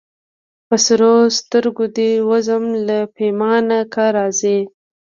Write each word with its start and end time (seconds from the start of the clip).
په 0.67 0.75
سرو 0.85 1.13
سترګو 1.39 1.85
دي 1.95 2.11
وزم 2.29 2.63
له 2.87 2.97
پیمانه 3.15 3.79
که 3.93 4.03
راځې 4.17 4.59